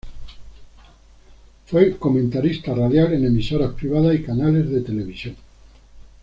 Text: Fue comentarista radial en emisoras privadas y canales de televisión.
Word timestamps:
Fue 1.67 1.95
comentarista 1.97 2.73
radial 2.73 3.13
en 3.13 3.23
emisoras 3.25 3.73
privadas 3.73 4.15
y 4.15 4.23
canales 4.23 4.67
de 4.71 4.81
televisión. 4.81 5.35